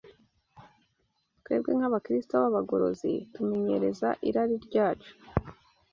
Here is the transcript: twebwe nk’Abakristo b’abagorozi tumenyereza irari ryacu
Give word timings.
twebwe 1.43 1.71
nk’Abakristo 1.77 2.33
b’abagorozi 2.41 3.11
tumenyereza 3.33 4.07
irari 4.29 4.55
ryacu 4.65 5.11